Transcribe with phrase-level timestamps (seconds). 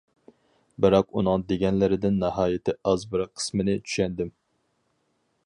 [0.85, 4.35] بىراق ئۇنىڭ دېگەنلىرىدىن ناھايىتى ئاز بىر قىسمىنى چۈشەندىم.